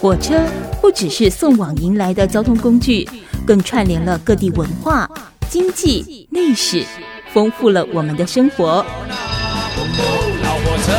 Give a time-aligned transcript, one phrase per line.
[0.00, 0.40] 火车
[0.80, 3.08] 不只是送往迎来的交通工具，
[3.44, 5.10] 更串联了各地文化、
[5.50, 6.84] 经济、历史，
[7.32, 8.86] 丰富了我们的生活。
[10.44, 10.92] 老火车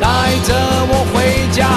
[0.00, 0.54] 带着
[0.88, 1.68] 我回家。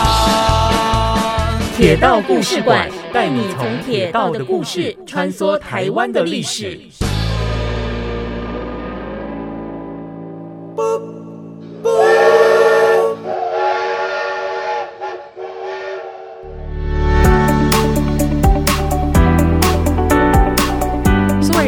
[1.77, 6.81] 铁道故事馆带你从铁道的故事穿梭台湾的历史。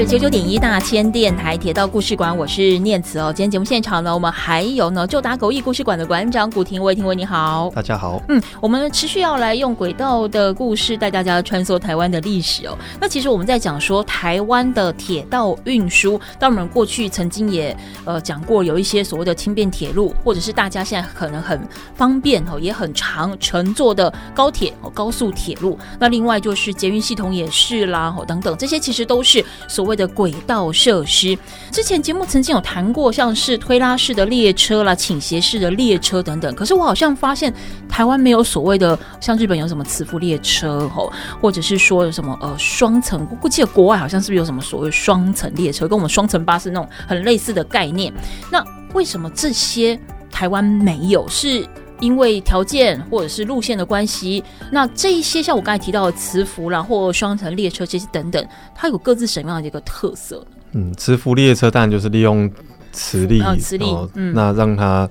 [0.10, 3.32] 九九点一大千电台铁道故事馆，我是念慈哦。
[3.32, 8.20] 今天节目现场呢，我们还有呢，就打狗驿故事馆的馆长古廷伟，廷威你好，大家好。
[8.28, 12.76] 嗯，我们持续要来用轨道的故事带大家穿梭台湾的历史哦。
[13.00, 21.62] 那其实我们在讲说台湾的铁道运输，当我们过去曾经也呃讲过，有一些所谓的轻便铁路，或者是大家现在可能很
[21.94, 25.78] 方便哦，也很长乘坐的高铁哦，高速铁路。
[26.00, 30.10] 那另外就是捷运系统也是啦，哦等等，这些其实都是所谓的。
[30.20, 31.38] 轨道设施，
[31.72, 36.54] 之前节目曾经有谈过，像是推拉式的列车啦、倾斜式的列车等等。
[36.56, 37.54] 可是我好像发现
[37.88, 43.26] 台湾没有所谓的，像日本有什么磁浮列车吼，或者是说有什么呃双层。
[43.42, 48.12] 我记得国外好像是不是有什么所谓双层列车，跟我们双层巴士那种很类似的概念。
[48.52, 48.62] 那
[48.94, 49.98] 为什么这些
[50.30, 51.26] 台湾没有？
[51.30, 51.66] 是
[52.00, 60.46] 因为条件或者是路线的关系，那这一些像我刚才提到的磁浮啦，或双层列车这些等等，它有各自什么样的一个特色？
[60.72, 62.50] 嗯，磁浮列车当然就是利用
[62.92, 65.10] 磁力，哦，磁力，嗯，那让它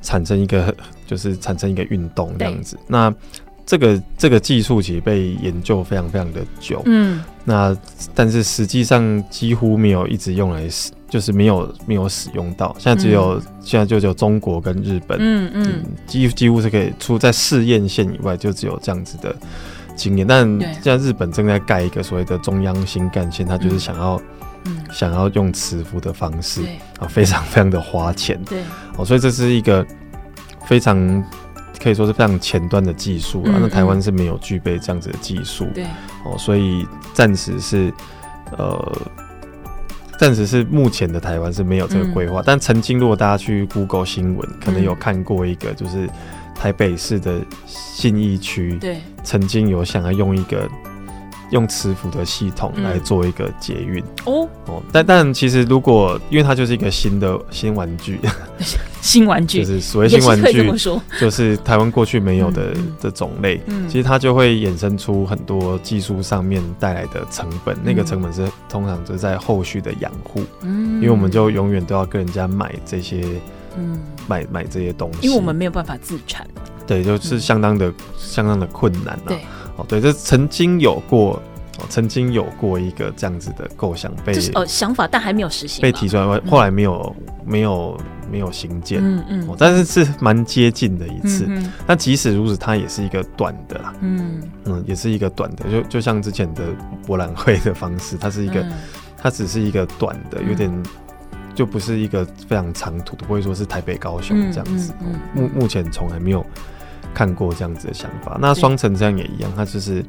[0.00, 0.74] 产生一个
[1.06, 2.78] 就是产生一个运动这样子。
[2.86, 3.12] 那
[3.64, 7.76] 这个这个技术其实被研究非常非常的久，嗯，那
[8.14, 12.74] 但是实际上几乎没有一直用来使，就是没有没有使用到。
[12.78, 19.36] 现在只有、嗯、现在就只有中国跟日本，嗯嗯，几几乎是可以出在试验线以外，就只有这样子的
[19.94, 20.26] 经验。
[20.26, 20.48] 但
[20.82, 24.18] 现在日本正在盖一个所谓的中央新干线，它就是想要、
[24.64, 26.62] 嗯、想要用磁浮的方式
[26.98, 28.62] 啊，非常非常的花钱，对，
[28.96, 29.86] 哦，所以这是一个
[30.64, 31.22] 非常。
[31.82, 35.82] 可以说是非常前端的技术啊，那台湾是没有具备这样子的技术，对。
[36.24, 37.92] 哦，所以暂时是
[38.56, 38.96] 呃，
[40.22, 42.40] 暂时是目前的台湾是没有这个规划。
[42.46, 46.08] 但曾经如果大家去 Google 新闻，可能有看过一个，就是
[46.54, 50.68] 台北市的信义区，对，曾经有想要用一个。
[51.50, 54.02] 用磁浮的系统来做一个捷运。
[54.24, 54.48] 哦。
[54.68, 58.18] 哦，但但其实如果因为它就是一个新的新玩具，
[59.02, 60.72] 新玩具就是所谓新玩具，
[61.20, 73.24] 就是台湾过去没有的的种类，其实它就会衍生出很多技术上面带来的成本，那个成本是通常就是在后续的养护，嗯，因为我们就永远都要跟人家买这些，
[73.76, 76.46] 嗯，买买这些东西，因为我们没有办法自产，
[76.86, 79.36] 对，就是相当的相当的困难了。
[79.76, 81.42] 哦，对，这曾经有过，
[81.78, 87.98] 哦，曾经有过一个这样子的构想被，就是呃想法，但还没有实行，被提出来，后来没有、嗯、没有
[88.32, 91.44] 没有新建，嗯嗯、哦，但是是蛮接近的一次。
[91.46, 94.40] 嗯即使如此，它也是一个短的啦，嗯。
[94.64, 96.64] 嗯，也是一个短的，就就像之前的
[97.06, 98.72] 博览会的方式，它是一个，嗯、
[99.18, 100.68] 它只是一个短的，有点
[101.54, 104.92] 就不是一个非常长途的，不会说是台北高雄这样子。
[104.98, 105.44] 目、嗯嗯。
[105.44, 106.44] 嗯、目前从来没有。
[107.14, 110.02] 看过这样子的想法，那双城这样也一样，它就是，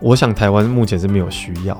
[0.00, 1.78] 我想台湾目前是没有需要，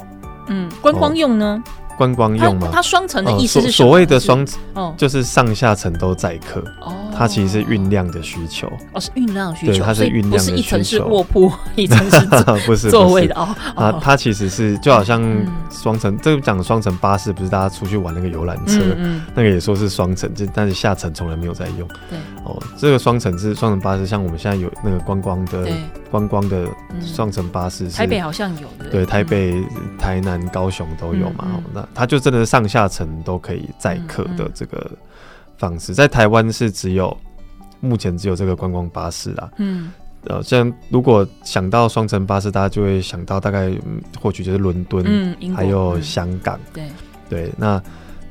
[0.49, 1.63] 嗯，观光用呢？
[1.65, 2.71] 哦观光用吗？
[2.73, 4.59] 它双层的意思是所谓的双层，
[4.97, 6.65] 就是上下层都载客。
[6.81, 8.67] 哦，它其实是运量的需求。
[8.95, 9.73] 哦，是运量的需求。
[9.73, 10.53] 对，它是运量的需求。
[10.53, 12.27] 不是一层是卧铺， 一层是
[12.67, 13.55] 不是座位的哦。
[13.77, 15.23] 啊它其实是就好像
[15.71, 18.81] 双层，这个讲双层巴士，不是大家出去玩那个游览车，
[19.35, 21.87] 那个也说是双层，就但是下层从来没有在用。
[22.09, 22.19] 对。
[22.45, 25.69] 哦，这个双层是双层巴士，像我们现在有那个观光的
[26.11, 26.67] 观光的
[27.05, 28.89] 双层巴士，台北好像有的。
[28.91, 29.63] 对，台北、
[29.99, 31.47] 台南、高雄都有嘛。
[31.75, 34.91] 那它就真的是上下层都可以载客的这个
[35.59, 37.15] 方式，在台湾是只有
[37.81, 39.51] 目前只有这个观光巴士啦。
[39.59, 39.93] 嗯，
[40.25, 46.85] 呃，像如果想到双层巴士，大家就会想到大概嗯或许就是伦敦，嗯，还有香港，对。
[47.29, 47.53] 对。
[47.59, 47.83] 那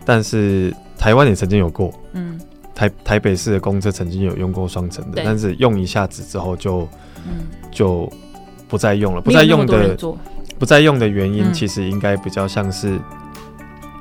[0.05, 2.39] 但是台湾也曾经有过，嗯，
[2.73, 6.87] 台台北市的公车曾经有用过双层的，但是用一下子之后就
[7.71, 8.11] 就
[8.67, 9.95] 不再用了，不再用的
[10.57, 12.99] 不再用的原因，其实应该比较像是。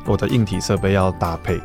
[0.08, 1.60] 我的硬体设备要搭配，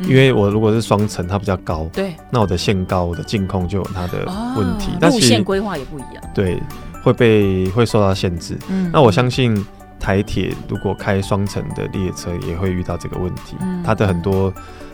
[0.00, 4.24] 因为我如果是双层，它比较高，对，那我的限高，我的净控就有它的
[4.56, 4.90] 问题。
[5.00, 6.60] 但路线规划也不一样，对，
[7.02, 8.58] 会被会受到限制。
[8.68, 9.64] 嗯，那我相信
[10.00, 13.56] 台铁如果开双层的列车，也会遇到这个问题。
[13.84, 14.52] 它的很多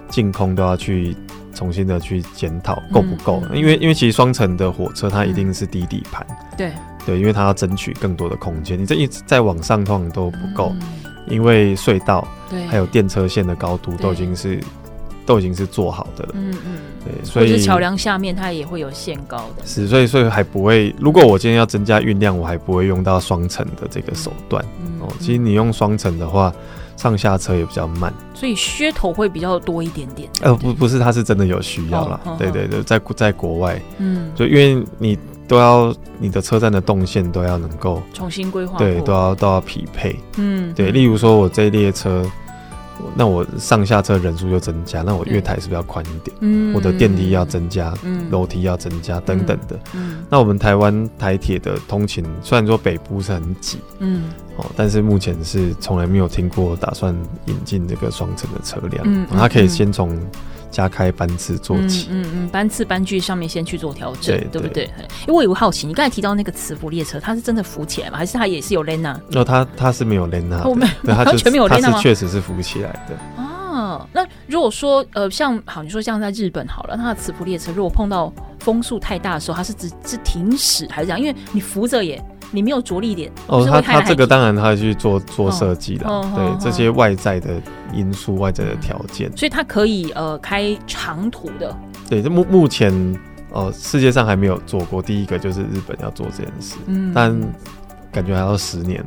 [0.09, 1.17] 净空都要去
[1.55, 6.73] 重新的去检讨够不够，因为因为其实双层的火车它一定是低底盘，对。
[7.07, 10.75] 对，因为它要争取更多的空间，你这一直再往上通常都不够，
[11.29, 12.67] 因为隧道对。
[12.67, 14.61] 还有电车线的高度都已经是
[15.25, 24.65] 都已经是做好的了，嗯嗯，对，所以桥梁下面它也会有限高的，是，所以所以还不会，如果我今天要增加运量，我还不会用到双层的这个手段，
[25.01, 26.53] 哦，其实你用双层的话。
[26.99, 30.29] 上下车也比较慢，所以噱头会比较多一点点。
[30.41, 32.19] 呃，不，不是，它是真的有需要啦。
[32.37, 35.17] 对对对，在在国外，嗯，就因为你
[35.49, 40.15] 都要你的车站的动线都要能够重新规划，对，都要都要匹配。
[40.37, 42.25] 嗯，对，例如说我这一列车。
[43.15, 46.37] 那我上下车人数就增加，那我月台是不是要宽一点？
[46.41, 49.79] 嗯，我的电梯要增加，嗯，楼梯要增加等等的。
[49.95, 54.25] 嗯，那我们台湾台铁的通勤，虽然说北部是很挤，嗯，
[54.57, 57.17] 哦，但是目前是从来没有听过打算
[57.47, 60.19] 引进这个双层的车辆，嗯，它可以先从。
[60.71, 64.85] 加开班次做起，嗯嗯，班次班距上面先去做调整，对，对不对？
[65.27, 68.19] 因为我有个好奇，你刚才提到那个磁浮列车，它是真的浮起来吗？
[68.19, 69.17] 还是它也是有 Lena？
[69.35, 71.99] 哦，它它是没有 Lena，我们 完全没有 Lena 吗？
[72.01, 73.17] 确实是浮起来的。
[73.37, 81.21] 哦，那如果说呃，像好，你说像在日本好了，它的磁浮列车如果碰到风速太大的时候，它是只是停驶还是这样？
[81.21, 82.23] 因为你扶着也。
[82.51, 87.61] 你没有着力点哦，他他这个当然他去做做设计的，哦、对、哦、这些外在的
[87.93, 91.77] 因素、哦、外在的条件，所以它可以呃开长途的。
[92.09, 92.91] 对，这目目前
[93.53, 97.39] 呃世界上还没有做过，第一个就是日本要做这件事，嗯，但
[98.11, 99.05] 感觉还要十年，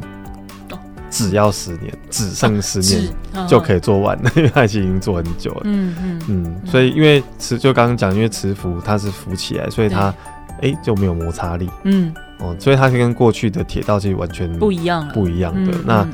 [0.71, 0.77] 哦、
[1.09, 3.11] 只要十年，只剩十年
[3.47, 10.13] 就可以做完了， 因为它已经做很久了，嗯嗯嗯，所以因为磁就刚刚讲，因为磁浮它是浮起来，所以它
[10.61, 12.13] 哎、欸、就没有摩擦力，嗯。
[12.41, 15.71] 哦，所以它是跟过去的铁道其实完全不一样，不一样的。
[15.85, 16.07] 那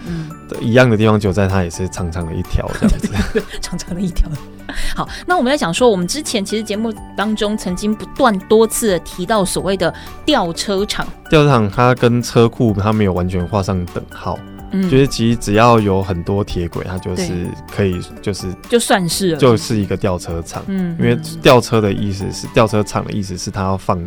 [0.61, 4.29] 一样的地方就在它也是长长的一条这样子， 长长的一条。
[4.95, 9.93] 好，那我们在讲说，我们之前其实节目当中曾经不断多次的提到所谓的
[10.25, 11.07] 吊车厂。
[11.29, 14.37] 吊车厂它跟车库它没有完全画上等号，
[14.71, 23.97] 嗯，就是其实只要有很多铁轨，它就是可以就是就算是就是一个吊车厂，嗯，因为吊车的意思是吊车厂的意思是它要放。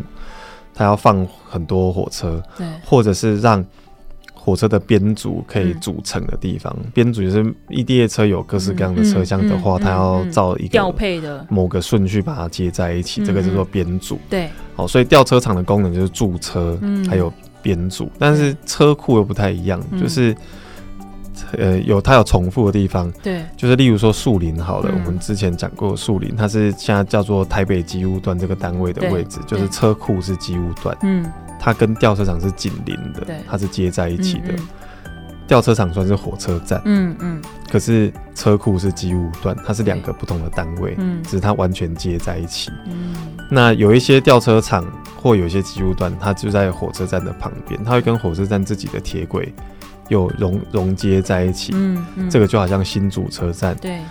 [0.73, 3.65] 它要放很多火车，对，或者是让
[4.33, 6.75] 火车的编组可以组成的地方。
[6.93, 14.17] 编组就是一列车有各式各样的车厢的话，它要照一个调配的某个顺序把它接在一起，这个叫做编组。
[14.29, 17.31] 对，好，所以吊车厂的功能就是驻车，还有
[17.61, 18.09] 编组。
[18.17, 20.35] 但是车库又不太一样，就是。
[21.57, 31.25] 呃，有它有重复的地方，对，就是例如说树林好了，嗯、我们之前讲过树林，它是现在叫做台北机务段这个单位的位置，就是车库是机务段，嗯，
[31.59, 34.53] 它跟吊车厂是紧邻的，对，它是接在一起的。
[35.47, 42.71] 吊、车场算是火车站，嗯嗯，可是车库是机务段，它是两个不同的单位，嗯，只是它完全接在一起。
[42.85, 43.13] 嗯，
[43.49, 44.85] 那有一些吊车厂
[45.21, 49.53] 或有一些机务段，它就在火车站的旁边，它会跟火车站自己的铁轨。
[50.11, 54.01] 有融融接在一起，嗯，嗯，这个就好像新竹车站，对，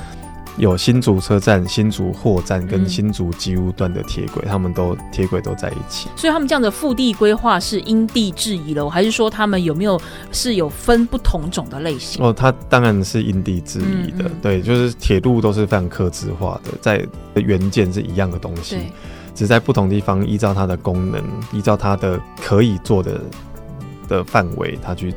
[0.56, 10.00] 有新竹车站、新竹货站跟新竹机务段的铁轨，嗯、他们都铁轨都在一起，所以他们这样的腹地规划是因地制宜了，还是说他们有没有
[10.32, 12.24] 是有分不同种的类型？
[12.24, 14.30] 哦，它当然是因地制宜的，嗯嗯。
[14.40, 18.78] 对，就是铁路都是非常客制化的，在原件是一样的东西，
[19.34, 21.22] 只在不同地方依照它的功能，
[21.52, 23.20] 依照它的可以做的
[24.08, 25.14] 的范围，它去。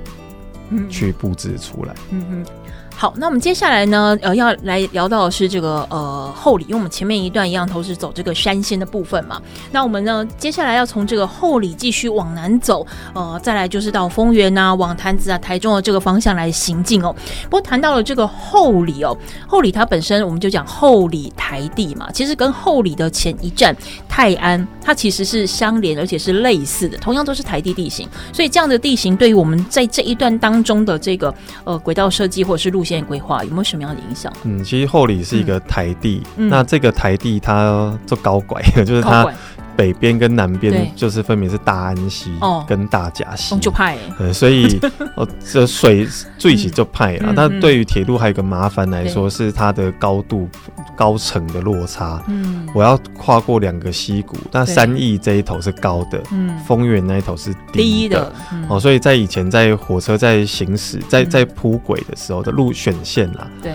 [0.89, 1.95] 去布置出来。
[2.11, 2.62] 嗯哼。
[2.95, 9.41] 好，那我们接下来呢，呃，要来聊到的是这个呃后里，因为我们前面一段一样都是走这个山线的部分嘛。
[9.73, 17.13] 那我们呢，接下来要从这个后里继续往南走，呃，再来就是到丰原啊、往潭子啊、台中的这个方向来行进哦。
[17.43, 23.75] 不过谈到了这个后里哦，后里它本身我们就讲后里台地嘛，其实跟后里的前一站
[24.07, 31.33] 泰安，它其实是相连而且是类似的，同样都是台地地形，所以这样的地形对于我们在这一段当中的这个
[31.65, 33.03] 呃轨道设计或者是路线。
[33.03, 34.31] 规划有没有什么样的影响？
[34.43, 39.27] 嗯，其实后里是一个台地，嗯、那这个台地它做高拐， 就是它
[39.75, 42.31] 北边跟南边就是分别是大安溪
[42.67, 43.97] 跟大甲溪，就派，
[44.33, 44.79] 所以
[45.15, 47.33] 哦，这水最起就派啊。
[47.35, 50.49] 那对于铁路还有一个麻烦来说，是它的高度
[50.95, 52.23] 高层的落差。
[52.27, 58.31] 嗯，我要跨过两个溪谷，那三义这一头是高的，嗯，丰原那一头是低的。
[58.69, 63.73] 哦，所以在以前在火车在行驶在在铺轨的时候的路选线啦，对。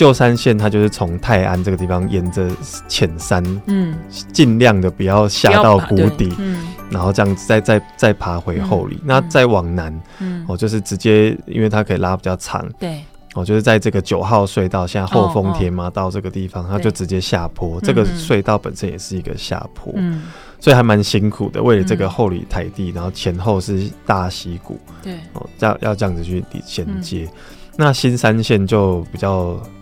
[0.00, 2.48] 旧山线它就是从泰安这个地方沿着
[2.88, 3.94] 浅山，嗯，
[4.32, 8.94] 尽量的不要下到谷底，嗯，然后这样子再再再爬回后里。
[8.94, 13.04] 嗯、那再往南，嗯，哦，就是直接因为它可以拉比较长，对，
[13.34, 17.78] 哦，就是在这个九号隧道，现在后丰铁嘛到这个地方，它就直接下坡。
[17.82, 20.22] 这个隧道本身也是一个下坡，嗯，
[20.60, 21.62] 所以还蛮辛苦的。
[21.62, 27.28] 为了这个后里台地，然后前后是大溪谷，对，哦，要要这样子去衔接。
[27.76, 29.32] 那新三线就比较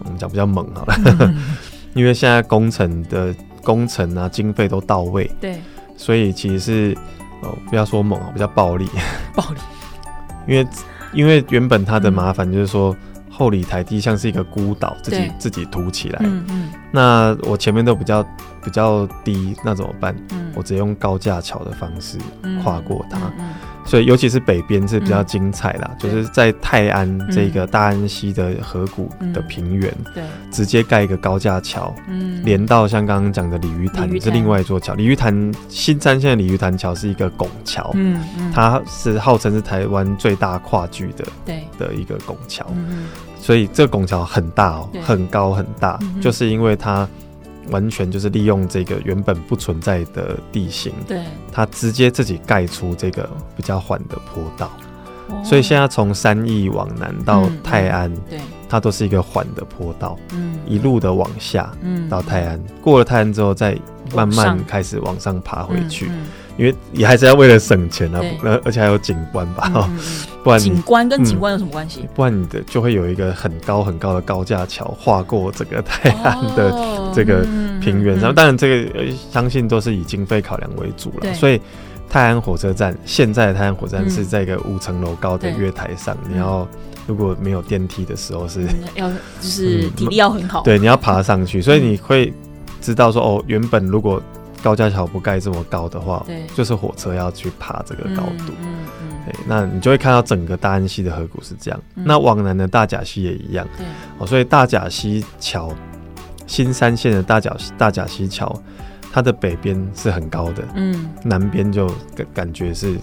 [0.05, 1.35] 我们讲比较猛好了，
[1.95, 5.61] 因为现在工程的工程啊经费都到位，对，
[5.97, 6.99] 所以其实是
[7.43, 8.89] 哦不要说猛啊，比较暴力，
[9.35, 9.61] 暴力，
[10.47, 10.67] 因为
[11.13, 12.97] 因为原本它的麻烦就是说。
[13.31, 16.19] 后里台地像是一个孤岛，自己自己凸起来。
[16.25, 16.71] 嗯嗯。
[16.91, 18.21] 那我前面都比较
[18.65, 20.13] 比较低，那怎么办？
[20.33, 20.51] 嗯。
[20.57, 22.19] 我直接用高架桥的方式
[22.65, 23.17] 跨过它。
[23.39, 23.51] 嗯。
[23.89, 34.93] 所以尤其是北边是比较精彩啦，就是在泰安这个大安溪的河谷的平原，对，直接盖一个高架桥，嗯，连到像刚刚讲的鲤鱼潭是另外一座桥。
[34.93, 41.65] 鲤鱼潭新三线的鲤鱼潭桥是一个拱桥，嗯嗯，它是号称是台湾最大跨距的，对。
[41.79, 42.67] 的一个拱桥。
[42.77, 43.07] 嗯。
[43.41, 47.09] 所以这个拱桥很大哦，很高很大，嗯、就是因为它
[47.71, 51.23] 完全就是利用这个原本不存在的地形，对，
[51.53, 54.71] 它直接自己盖出这个比较缓的坡道，
[55.29, 63.79] 哦、所以现在从三义往南到泰安，对，它都是一个缓的坡道，嗯，一路的往下，嗯，到泰安，过了泰安之后再
[64.15, 66.07] 慢慢开始往上爬回去。
[66.07, 66.27] 嗯嗯
[66.59, 69.99] 因为你还是要为了省钱啊，而而且还有景观吧，嗯嗯、
[70.43, 72.09] 不然景观跟景观有什么关系？
[72.15, 77.47] 不然你的就会有一个很高很高的高架桥划过整个泰安的这个
[77.81, 81.33] 平原上，当然这个相信都是以经费考量为主了。
[81.33, 81.61] 所以
[82.11, 86.67] 泰安火车站现在的泰安火车站是在一个五层楼高的月台上，你要
[87.07, 92.33] 如果没有电梯的时候是要就是体力要很好，对，你要爬上去，所以你会
[92.81, 94.21] 知道说哦，原本如果
[94.63, 101.81] 高架桥不盖这么高的话，对，就是火车要去爬这个高度，嗯嗯，对，那你就会看到整个大安溪的河谷是这样。
[101.95, 103.87] 那往南的大甲溪也一样，对，
[104.19, 105.73] 哦，所以大甲溪桥，
[106.47, 108.53] 新三线的大甲大甲溪桥，
[109.13, 112.97] 它的北边是很高的，嗯，南边就感感觉是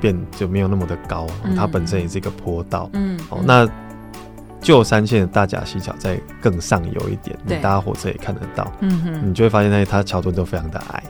[0.00, 1.26] 变就没有那么的高，
[1.56, 3.68] 它本身也是一个坡道，嗯，哦，那。
[4.62, 11.02] 旧三线的大甲溪桥在更上游一点，你搭火车也看得到，嗯哼，你就会发现那它桥墩都非常的矮，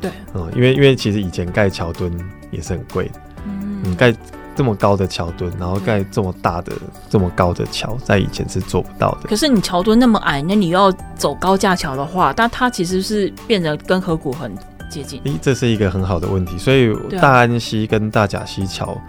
[0.00, 2.12] 对， 嗯，因为因为其实以前盖桥墩
[2.50, 3.04] 也是很贵。
[3.06, 3.12] 的，
[3.46, 4.12] 嗯，你盖
[4.56, 6.72] 这么高的桥墩，然后盖这么大的
[7.08, 9.28] 这么高的桥，在以前是做不到的。
[9.28, 14.52] 可是你桥墩那么矮，那你要走高架桥的话，但它其实是变得跟河谷很
[14.90, 15.20] 接近。
[15.22, 19.00] 咦，这是一个很好的问题，所以大安溪跟大甲溪桥。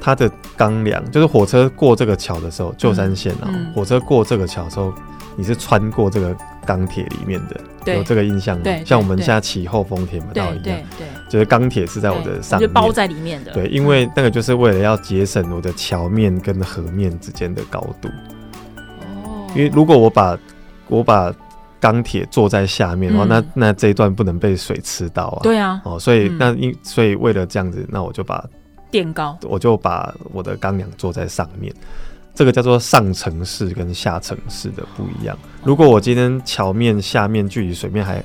[0.00, 4.92] 它的钢梁就是火车过这个桥的时候，旧山线啊，火车过这个桥的时候，
[5.36, 8.64] 你是穿过这个钢铁里面的，有这个印象吗？
[8.84, 13.52] 像我们现在骑后丰铁马道一样，对，对对就是钢铁是在我的上面，就包在里面的。
[13.52, 18.08] 对，因为那个就是为了要节省我的桥面跟河面之间的高度。
[19.24, 20.38] 哦，因为如果我把
[20.88, 21.32] 我把
[21.78, 25.40] 钢铁坐在下面的话，嗯、那那这一段不能被水吃到啊。
[25.42, 28.42] 对啊，哦，所以、嗯、那因所以为了这样子，那我就把。
[28.90, 31.72] 垫高，我就把我的钢梁坐在上面，
[32.34, 35.36] 这个叫做上层式跟下层式的不一样。
[35.62, 38.22] 如果我今天桥面下面距离水面还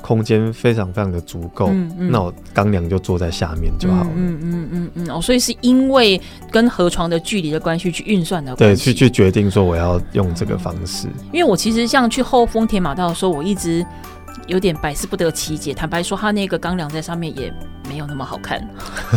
[0.00, 4.10] 空间非常非常的足够，嗯嗯、那我钢梁就坐在下面就好了。
[4.16, 11.06] 嗯嗯嗯嗯哦，所以是因为跟河床的距离的关系去运算的关系，对，去去决定说我要用这个方式。
[11.32, 13.84] 因为我其实像去后丰田马道的时候，我一直。
[14.46, 15.72] 有点百思不得其解。
[15.72, 17.52] 坦白说，它那个钢梁在上面也
[17.88, 18.66] 没有那么好看，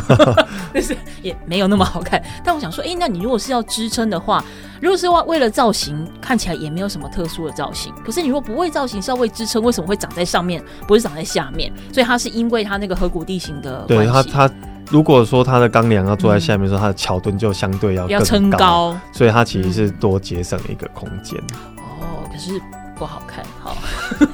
[0.74, 2.22] 就是也没有那么好看。
[2.43, 4.43] 但我想说，哎、欸，那你如果是要支撑的话，
[4.81, 7.93] 如果是为为了造型，看起来也没有什么特殊的造型。
[8.05, 11.72] 可是你如果不为造型，是要为支撑，为什么会长在上面，不是长在下面？
[11.93, 14.12] 所以它是因为它那个河谷地形的关系。
[14.12, 14.53] 对它，它
[14.89, 21.39] 如果说它的钢梁要坐在下面的时候，它的桥墩就相对要更，要撑高，所以它其实是多节省一个空间。
[21.77, 22.62] 哦，可是。
[22.98, 23.78] 不好看，好。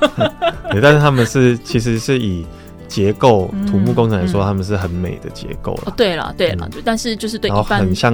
[0.71, 2.45] 对，但是他们是其实是以
[2.87, 5.93] 结构土木工程来说，他们是很美的结构了。
[5.97, 8.13] 对了，对了，但是就是对，很像。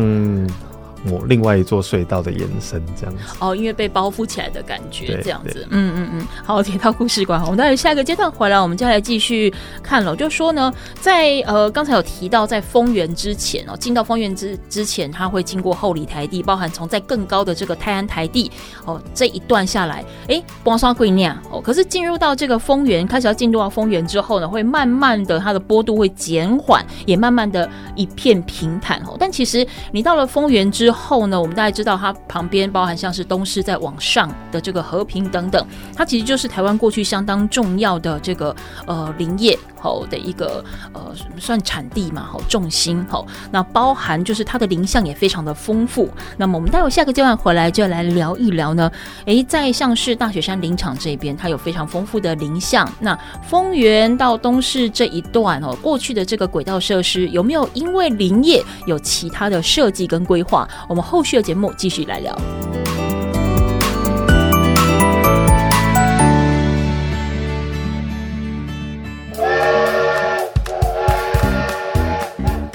[1.06, 6.28] 我另外一座隧道的延伸，这样子哦，因为被包覆起来的感觉，这样子，嗯嗯嗯。
[6.44, 10.16] 好，铁道故事馆，我们待会下一个阶段回来，我们就来继续看了。
[10.16, 18.52] 就说呢，在呃刚才有提到，在丰原之前哦，进到丰原之之前，它会经过后里台地，包含从在更高的这个泰安台地
[18.86, 21.62] 哦这一段下来，哎，光刷贵酿哦。
[21.62, 29.16] 可是进入到这个丰原，开始要进入到丰原之后呢，会慢慢的它的坡度会减缓，也慢慢的一片平坦哦。
[29.20, 39.60] 但其实你到了丰原之之后呢，我们大家知道它旁边包含像是东势在往上的这个和平等等，它其实就是台湾过去相当重要的这个呃林业。
[39.88, 46.10] 好的一个呃算产地嘛，好重心好，那包含就是它的林相也非常的丰富。
[46.36, 48.92] 那么我们待会下个阶段回来就来聊一聊呢。
[49.26, 52.86] 诶，在像是大雪山林场这边，它有非常丰富的林相。
[53.00, 53.18] 那
[53.48, 60.68] 丰原到东势这一段哦，过去的这个轨道设施有没有因为林业有其他的设计跟规划？
[60.90, 62.38] 我们后续的节目继续来聊。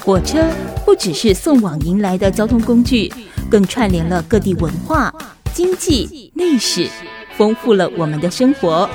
[0.04, 0.44] 火车
[0.84, 3.12] 不只是送往迎来的交通工具，
[3.48, 5.14] 更串联了各地文化、
[5.54, 6.88] 经济、历史，
[7.36, 8.90] 丰富了我们的生活。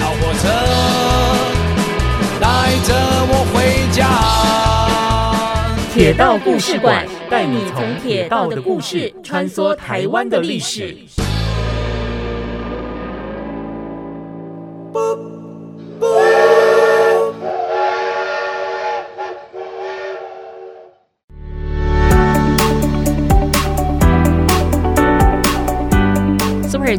[0.00, 0.48] 老火车
[2.40, 2.94] 带着
[3.28, 4.08] 我回家。
[5.94, 10.98] 铁道故事馆带你从铁道的故事穿梭台湾的历史。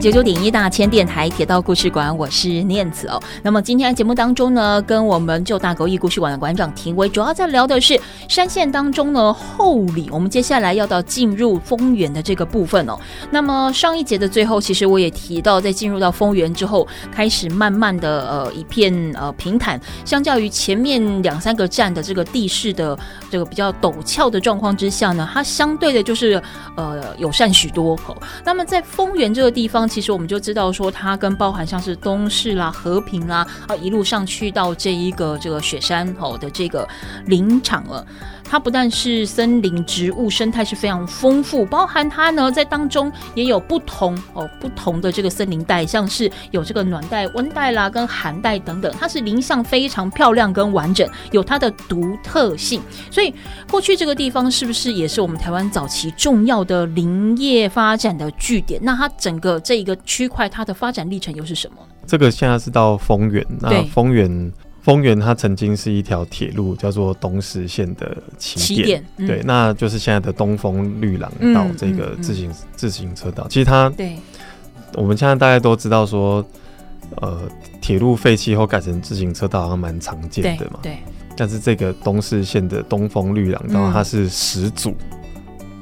[0.06, 3.20] 九九点一大千电台铁道故事馆，我是念子哦。
[3.42, 10.08] 那么今天的节目当中呢，跟我们旧大狗驿故事馆的馆长庭威，主要在聊的是山线当中呢后里。
[10.12, 12.96] 我们接下来要到进入丰原的这个部分哦。
[13.32, 22.96] 那么上一节的最后，其实我也提到，在进入到丰原之后，开始慢慢的呃一片呃平坦，相较于前面两三个站的这个地势的
[23.32, 26.40] 这个比较陡峭的状况之下呢，它相对的就是
[26.78, 28.16] 呃友善许多哦。
[28.44, 29.90] 那么在丰原这个地方。
[29.96, 36.86] 其实我们就知道说，它跟包含像是东市啦、和平啦，啊，一路上去到这一个这个雪山吼的这个
[37.28, 38.06] 林场了。
[38.48, 52.82] 它不但是森林植物生态是非常丰富，包含它呢在当中也有不同哦不同的这个森林带，像是有这个暖带、温带啦跟寒带等等，它是林相非常漂亮跟完整，有它的独特性。
[53.10, 53.34] 所以
[53.70, 58.80] 过去这个地方是不是也是我们台湾早期重要的林业发展的据点？
[58.84, 61.78] 那它整个这一个区块它的发展历程又是什么？
[62.08, 64.52] 这个现在是到丰原，那丰原。
[64.86, 73.48] 丰原它曾经是一条铁路，叫做东势线的起点，对，那就是现在的东风绿廊道这个自行、自行车道。
[73.48, 74.16] 其实它，对，
[74.94, 76.46] 我们现在大家都知道说，
[77.16, 77.50] 呃，
[77.82, 80.92] 铁路废弃后改成自行车道好像蛮常见的嘛，对。
[80.92, 80.98] 对，
[81.36, 84.96] 但是这个东势线的东风绿廊道，它是始祖，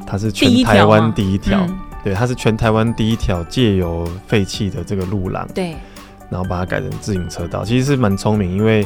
[0.08, 5.76] 它是全台湾第一条，嗯、对，它是全台湾第一条借由废弃的这个路廊，对。
[6.34, 8.84] 然后把它改成自行车道，其实是蛮聪明，因为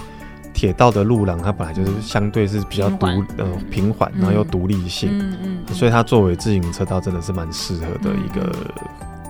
[0.53, 3.05] 铁道的路廊它本来就是相对是比较独
[3.37, 8.53] 呃平缓，然后又独立性，嗯嗯，所以它作为自行车道真的是蛮适合的一个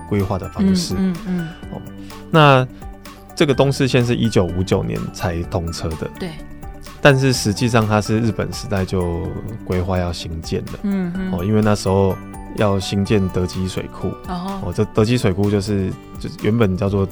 [0.08, 1.80] 规划的方式，嗯嗯，哦，
[2.28, 2.66] 那
[3.36, 6.30] 这个东四线是一九五九年才通车的，对，
[7.00, 9.28] 但是实际上它是日本时代就
[9.64, 12.16] 规划要兴建的，嗯嗯，哦，因为那时候
[12.56, 17.06] 要兴建德基水库，哦，这德基水库就是就是原本叫做。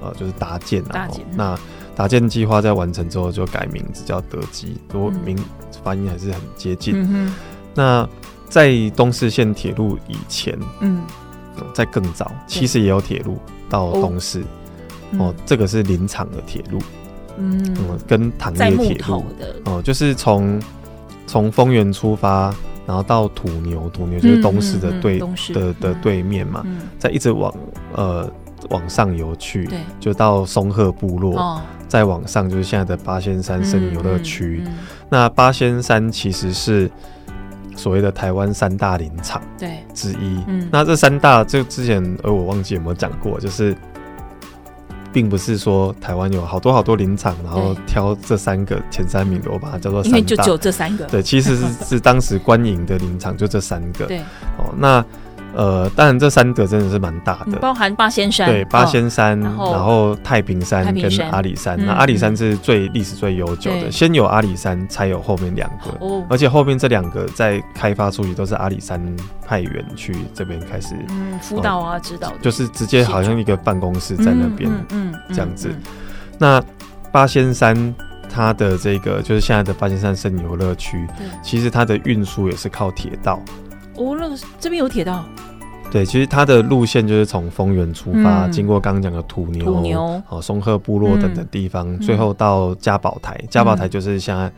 [0.00, 1.58] 呃，就是搭建啊，建那
[1.94, 5.36] 搭建计划在完成之后就改名字叫德基，不过名
[5.82, 6.94] 发音还是很接近。
[6.96, 7.34] 嗯、
[7.74, 8.08] 那
[8.48, 11.02] 在东势线铁路以前，嗯，
[11.74, 14.40] 在更早，其实也有铁路到东势。
[15.18, 16.78] 哦，哦，这个是林场的铁路，
[17.36, 19.24] 嗯，嗯，跟糖业铁路
[19.64, 20.58] 哦，就是从
[21.26, 22.54] 从丰原出发，
[22.86, 27.54] 然后到土牛，土牛就是东势的对、嗯、的的对面嘛，嗯、再一直往
[27.92, 28.30] 呃。
[28.70, 34.62] 往上游去，对就到松鹤部落，哦、再往上就是现在的八仙山森林游乐区。
[34.64, 34.78] 嗯嗯嗯、
[35.08, 36.90] 那八仙山其实是
[37.76, 39.42] 所谓的台湾三大林场
[39.92, 40.42] 之一。
[40.46, 43.76] 嗯、那这三大就之前呃我忘记有没有讲过，就是
[45.12, 51.04] 并不是说台湾有好多好多林场，然后挑这三个前三名的，我把它叫做三大，因为就只有这三个。
[51.06, 54.06] 对，其实是是当时观影的林场就这三个。
[54.08, 54.20] 对，
[54.58, 55.04] 哦那。
[55.54, 61.78] 呃，当然这三个真的是蛮大的，包含八仙山，对，八仙山，然后太平山跟阿里山。
[61.84, 66.24] 那阿里山是最历史最悠久的，先有阿里山，才有后面两个。
[66.28, 69.00] 而且后面这两个在开发出去都是阿里山
[69.46, 75.74] 派员去这边开始，嗯，辅导啊，指导，就是直接好像一个办公室在那边，嗯，这样子。
[76.38, 76.62] 那
[77.10, 77.94] 八仙山
[78.32, 81.06] 它的这个就是现在的八仙山森林游乐区，
[81.42, 83.42] 其实它的运输也是靠铁道。
[84.00, 85.24] 哦，那个这边有铁道。
[85.90, 93.38] 对，其实它的路线就是从丰原出发，嗯、经过刚刚讲的土牛、土牛哦、松鹤部落等等地方，嗯、最后到嘉宝台。
[93.50, 94.50] 嘉宝、嗯、台就是现在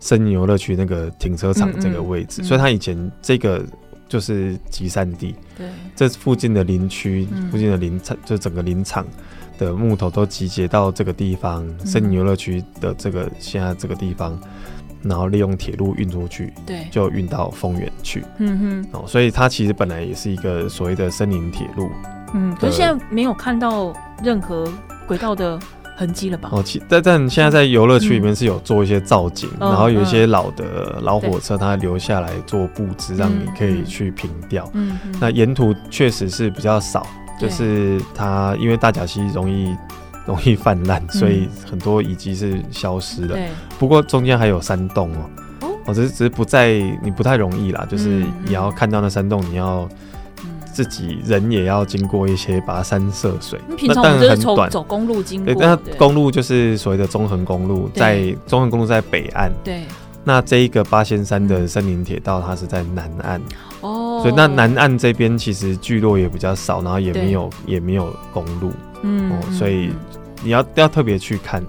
[0.00, 3.64] 森林游乐区那个停车场这个位置，所以它以前这个
[4.08, 5.34] 就是集散地。
[5.56, 9.06] 对，这附近的林区、附近的林场，就整个林场
[9.58, 14.36] 的木头都集结到这个地方，森林游乐区的这个现在这个地方。
[15.02, 18.24] 然后利用铁路运出去，对，就运到丰原去。
[18.38, 21.90] 嗯哼，哦，所以它其实本来也是一个所谓的森林铁路。
[22.34, 24.70] 嗯，可是现在没有看到任何
[25.06, 25.58] 轨道的
[25.96, 26.50] 痕迹了吧？
[26.52, 34.70] 哦，其但但现在在游乐区里面是有做一些造景，嗯、然后有一些老的老火车，它留下来做布置，让你可以去凭吊。
[34.74, 37.06] 嗯，那沿途确实是比较少，
[37.40, 39.74] 就是它因为大甲溪容易。
[40.30, 43.34] 容易泛滥，所以很多遗迹是消失的。
[43.34, 43.48] 对，
[43.80, 45.10] 不过中间还有山洞
[45.60, 47.84] 哦，哦，只是只是不在，你不太容易啦。
[47.90, 49.88] 就是你要看到那山洞，你要
[50.72, 53.58] 自己人也要经过一些跋山涉水。
[53.82, 55.52] 那当然很短，走公路经过。
[55.52, 59.50] 对，那公路就是所谓的中横公路，在中横公路在北岸。
[59.64, 59.82] 对，
[60.22, 63.42] 那这一个八仙山的森林铁道，它是在南岸。
[63.80, 68.70] 哦，所以那南岸这边其实聚落也比较少，然后也没有也没有公路。
[69.02, 69.90] 嗯，所以。
[70.42, 71.62] 你要要特别去看，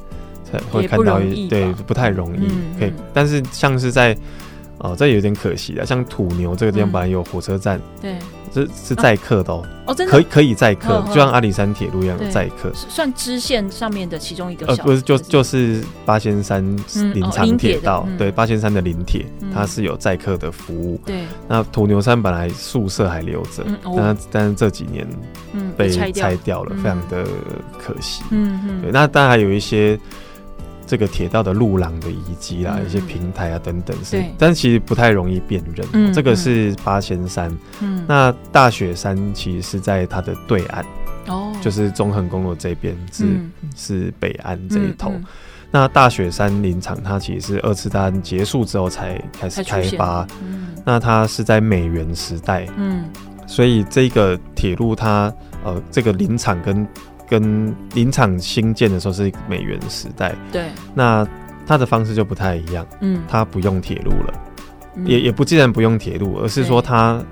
[0.44, 2.94] 才会看到一对不太容易，嗯、可以。
[3.14, 4.16] 但是像是在
[4.80, 8.16] 哦，这有点可惜了，像土牛这个地方本来有火车站，嗯、对。
[8.54, 10.12] 是是载客的哦，哦，真的？
[10.12, 14.66] 可以可以载客，就像阿里山铁路一样载客，算支线上面的其中一个。
[14.68, 16.64] 呃，不是，就就是八仙山
[17.14, 21.00] 林场铁道，对，八仙山的林铁，它是有载客的服务。
[21.06, 25.08] 对，那土牛山本来宿舍还留着，但但是这几年
[25.78, 26.64] 被拆掉。
[26.64, 27.26] 了，非常的
[27.80, 28.24] 可惜。
[28.32, 30.00] 嗯嗯，对，那当然还有一些。
[30.92, 36.14] 这个铁道的路廊的遗迹啦，一些平台啊等等是，但其实不太容易辨认。
[36.14, 37.50] 这个是八仙山，
[37.80, 40.86] 嗯，那大雪山其实是在它的对岸，
[41.28, 43.26] 哦，就是中横公路这边是
[43.74, 45.14] 是北岸这一头。
[45.72, 50.28] 那大雪山林场它其实是二次大战结束之后才开始开发，
[50.84, 53.06] 那它是在美元时代，嗯，
[53.48, 56.86] 所以这个铁路它呃这个林场跟
[57.32, 61.26] 跟林场新建的时候是美元时代，对，那
[61.66, 64.34] 它的方式就不太一样，嗯，它不用铁路了，
[64.98, 67.24] 嗯、也也不既然不用铁路，而是说它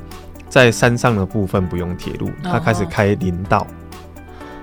[0.47, 3.67] 在山上的部分不用铁路，它开始开林道。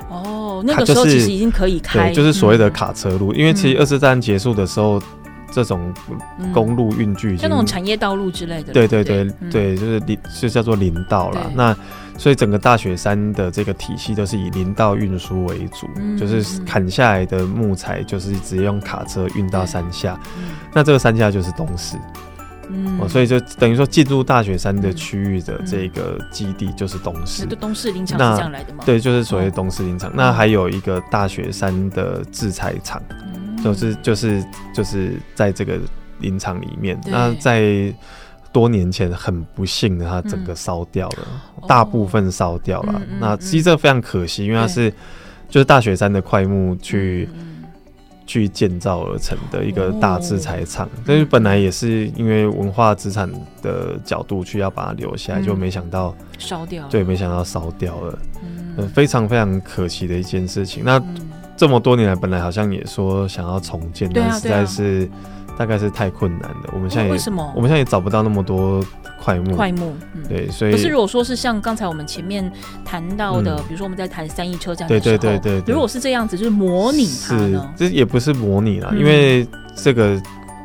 [0.08, 5.02] 哦，那个时候其实已经可以开，对，就是所谓的卡车路，嗯、因为其实二次大战结束的时候。
[5.52, 5.94] 这种
[6.52, 11.50] 公路运具，像那种产业道路之类的，对对对对，就是林就叫做林道啦。
[11.54, 11.74] 那
[12.18, 20.18] 所以整个大雪山的这个体系都是以林道运输为主，就是砍下来的木材就是直接用卡车运到山下。
[20.74, 21.96] 那这个山下就是东市，
[22.68, 27.46] 嗯，哦所以就等于说进入大雪山的区域的这个基地就是东势。
[27.46, 28.82] 东市林场是这样来的吗？
[28.84, 30.10] 对，就是所谓东市林场。
[30.14, 33.02] 那还有一个大雪山的制裁厂。
[33.64, 35.80] 就是就是就是在这个
[36.20, 37.92] 林场里面，那在
[38.56, 41.18] 多年前很不幸的，它整个烧掉了，
[41.68, 43.02] 大部分烧掉了。
[43.20, 44.90] 那其实这非常可惜，因为它是
[45.46, 47.28] 就是大雪山的块木去
[48.26, 58.18] 去建造而成的一个大制材厂，但是本来也是因为文化资产的角度去要把它留下来，就没想到烧掉，对，没想到烧掉了，
[58.94, 60.82] 非常非常可惜的一件事情。
[60.82, 60.98] 那。
[61.58, 65.08] 这么多年来，本来好像也说想要重建，但实在是
[65.56, 66.70] 大概是太困难了。
[66.72, 67.52] 我们现在也为什么？
[67.54, 68.84] 我们现在也找不到那么多
[69.18, 69.56] 桧木。
[69.56, 69.92] 桧木，
[70.28, 72.50] 对，所以可是如果说是像刚才我们前面
[72.84, 77.72] 谈到的，比如说我们在谈三义车站的时候，对对对对，如果是这样子，就是模拟它呢？
[77.76, 80.20] 这也不是模拟啦，因为这个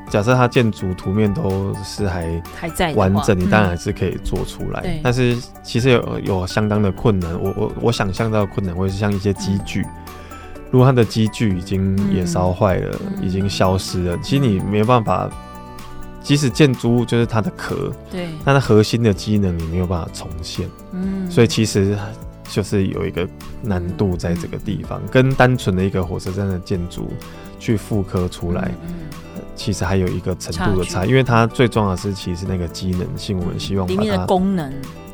[0.10, 5.00] 假设它建筑图面都是还还在完整，你当然还是可以做出来。
[5.02, 9.86] 但是其实有有相当的困难，我我我想象到的困难会是像一些机具。
[10.72, 15.30] 如果它的机具已经也烧坏了，嗯、已经消失了，其实你没办法，
[16.24, 21.98] 即使建筑物就是它的壳，对，但它核心的机能你没有办法重现，嗯，所以其实
[22.46, 23.28] 就是有一个
[23.62, 27.12] 难度在这个地方，嗯、跟单纯的一个火车站的建筑
[27.60, 28.94] 去复刻出来，嗯
[29.36, 31.10] 嗯、其实还有一个程度的差，距。
[31.10, 34.72] 因为它最重要的是其实那个机能性，我们希望把它里面的功能，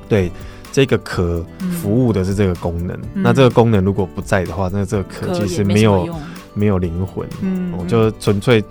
[0.07, 0.31] 对。
[0.77, 1.43] 这个壳
[1.81, 6.11] 服务的是这个功能，嗯、那这个功能如果不在的话，那这个壳其实没有没，
[6.53, 8.63] 没有灵魂，嗯，就纯粹。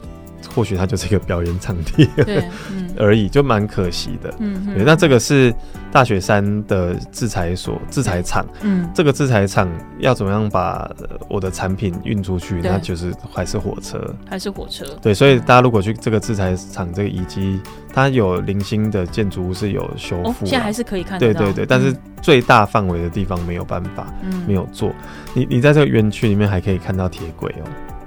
[0.54, 2.08] 或许它就是一个表演场地
[2.96, 4.32] 而已，就蛮可惜的。
[4.38, 4.84] 嗯，对。
[4.84, 5.52] 那这个是
[5.90, 8.46] 大雪山的制裁所、制裁厂。
[8.62, 10.88] 嗯，这个制裁厂要怎么样把
[11.28, 12.60] 我的产品运出去？
[12.62, 14.86] 那就是还是火车，还是火车。
[15.02, 17.60] 对，所以大家如果去这个制裁厂这个遗迹，
[17.96, 21.18] 它有零星的建筑物是有修复，现在还是可以看到。
[21.18, 24.06] 对对对，但是最大范围的地方没有办法，
[24.46, 24.92] 没有做。
[25.32, 27.50] 你你在这个园区里面还可以看到铁轨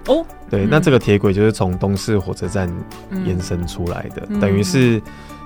[0.05, 0.13] 哦。
[0.13, 0.25] 哦。
[0.47, 2.71] 对，那这个铁轨就是从东势火车站
[3.25, 5.01] 延伸出来的，嗯、等于是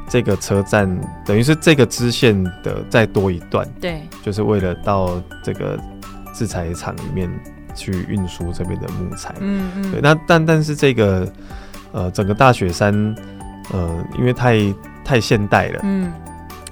[0.10, 0.94] 这个车站
[1.26, 5.80] 等于是这个支线的再多一段，对，就是为了到这个
[6.34, 7.30] 制材厂里面
[7.74, 9.34] 去运输这边的木材。
[9.40, 11.26] 嗯嗯，对，那但但是这个
[11.94, 13.16] 呃整个大雪山
[13.72, 14.58] 呃因为太
[15.06, 16.12] 太现代了，嗯，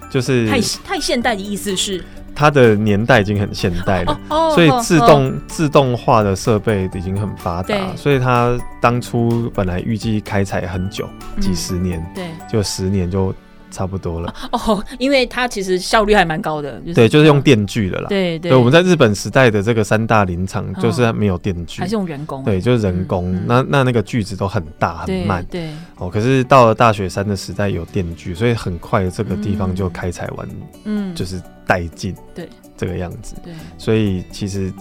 [0.09, 2.03] 就是太太现代的意思是。
[2.33, 11.07] 它的年代已经很现代了，哦所以自动自动化的设备已经很发达，所以它当初本来预计开采很久，
[11.41, 13.35] 几十年，对，就十年就
[13.71, 14.31] 差不多了。
[14.51, 18.09] 哦，因为它其实效率还蛮高的，对，就是用电锯的啦。
[18.09, 23.35] 对对，我们在日本时代的这个三大林场就是没有电锯，还是用人工，对，就是人工。
[23.47, 25.69] 那那那个锯子都很大很慢，对。
[25.97, 30.47] 哦，可是到了大雪山的时代有电锯，所以很快这个地方就开采完，
[30.83, 31.41] 嗯，就是。
[31.67, 34.73] 殆尽，对这个样子，对，所以其实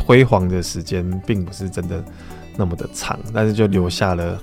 [0.00, 2.04] 辉煌的时间并不是真的
[2.56, 4.40] 那么的长，但是就留下了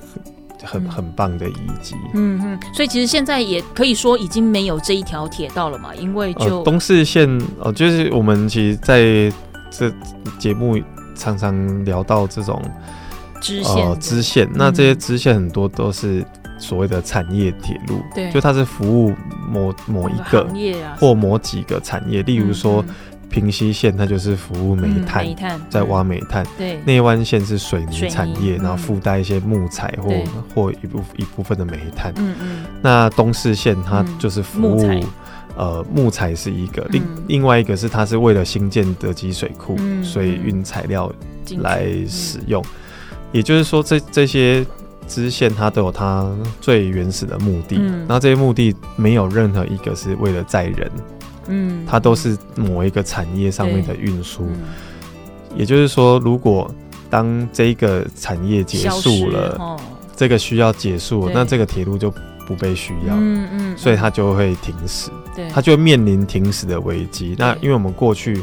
[0.64, 1.96] 很、嗯、很棒的遗迹。
[2.14, 7.28] 嗯嗯，所以其实现在也可以说已经没有这一条铁道了嘛，因为就、呃、东势线
[7.60, 9.32] 哦，就是我们其实在
[9.70, 9.92] 这
[10.40, 10.80] 节目
[11.16, 12.62] 常常聊到这种
[13.40, 16.26] 支线、呃、支线，那这些支线很多都是。
[16.58, 19.16] 所谓的产业铁路，对，就它是服务
[19.50, 22.22] 某某一个行业啊，或某几个产业。
[22.22, 22.86] 例如说，
[23.32, 26.46] 平溪线它就是服务煤炭，煤炭在挖煤炭。
[26.58, 30.12] 对，内湾线是水泥产业，然后附带一些木材或
[30.54, 32.14] 或一部一部分的煤炭。
[32.18, 32.66] 嗯嗯。
[32.82, 35.04] 那东势线它就是服务
[35.56, 41.12] 呃木材是一个，另另外一个是它是为了新建德基水库，所以运材料
[41.60, 42.64] 来使用。
[43.32, 44.64] 也就是说，这这些。
[45.08, 50.90] 支线它都有它最原始的目的，嗯，那这些目的没有任何一个是为了载人，
[51.52, 54.46] 嗯，它都是某一个产业上面的运输。
[54.46, 54.58] 嗯，
[55.56, 56.74] 也就是说，如果
[57.10, 59.80] 当这个产业结束了，哦，
[60.16, 62.12] 这个需要结束了，那这个铁路就
[62.48, 67.36] 不被需要，嗯嗯，所以它就会停驶，对，它就面临停驶的危机。
[67.38, 68.42] 那因为我们过去。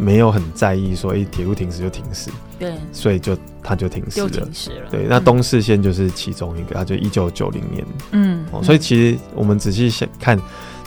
[0.00, 4.88] 没有很在意说，哎，铁路停驶就停驶，对，所以就它就停驶了，停驶了。
[4.88, 10.38] 对，那东四线就是其中一个，它就一九九零年，嗯，所以其实我们仔细想看，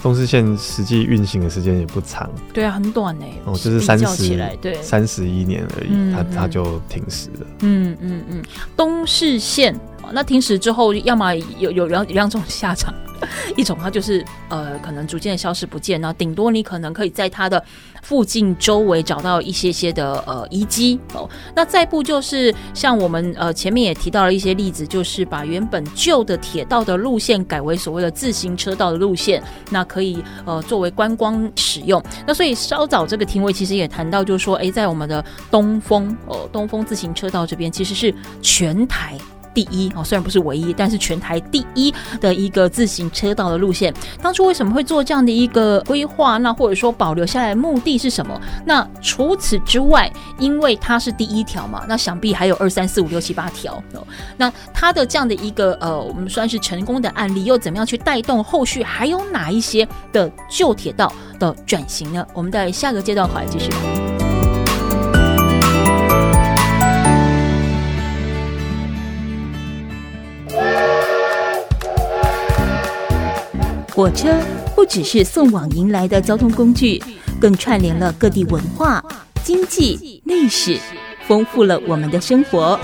[0.02, 7.48] 东势线实际运行的时间也不长，对啊，很短呢，哦，就是三十，对，三十一年而已，它它就停驶了。
[7.60, 8.44] 嗯嗯嗯，
[8.76, 9.80] 东势线，
[10.12, 12.94] 那停驶之后，要么有有两两种下场。
[13.56, 17.64] 一种它就是呃，可能逐渐消失不见，那顶多你可能可以在它的
[18.02, 21.30] 附近周围找到一些些的呃遗迹哦。
[21.56, 32.02] 那再不就是像我们呃前面也提到了一些例子，就是把原本旧的铁道的路线改为所谓的自行车道的路线，那可以呃作为观光使用。
[32.26, 39.18] 那所以稍早这个亭尾其实也谈到，就是说，哎，在我们的东风哦，东风自行车道这边其实是全台。
[39.54, 43.94] 第一哦，虽然不是唯一，但是全台第一的一个自行车道的路线。
[44.22, 46.38] 当初为什么会做这样的一个规划？
[46.38, 48.40] 那或者说保留下来目的是什么？
[48.66, 53.82] 那除此之外，因为它是第一条嘛，那想必还有二三四五六七八条。
[54.38, 62.26] 那它的这样的一个呃，我们算是成功的案例，又怎么样去带动后续还有哪一些的旧铁道的转型呢？
[62.34, 64.11] 我们在下个阶段回来继续。
[74.02, 74.36] 火车
[74.76, 77.00] 不只是送往迎来的交通工具，
[77.40, 79.00] 更串联了各地文化、
[79.44, 80.76] 经济、历史，
[81.28, 82.80] 丰富了我们的生活。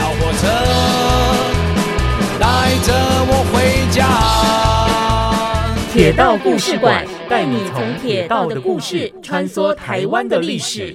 [0.00, 0.48] 老火车
[2.40, 2.92] 带着
[3.28, 4.08] 我回家。
[5.92, 10.92] 铁道故事馆带你从铁道的故事穿梭台湾的历史。